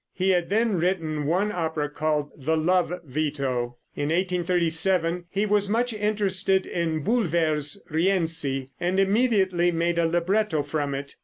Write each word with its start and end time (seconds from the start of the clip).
He 0.15 0.31
had 0.31 0.49
then 0.49 0.79
written 0.79 1.27
one 1.27 1.51
opera, 1.51 1.87
called 1.87 2.31
"The 2.35 2.57
Love 2.57 2.91
Veto." 3.05 3.77
In 3.95 4.07
1837 4.09 5.25
he 5.29 5.45
was 5.45 5.69
much 5.69 5.93
interested 5.93 6.65
in 6.65 7.03
Bulwer's 7.03 7.79
"Rienzi," 7.87 8.71
and 8.79 8.99
immediately 8.99 9.71
made 9.71 9.99
a 9.99 10.07
libretto 10.07 10.63
from 10.63 10.95
it. 10.95 11.17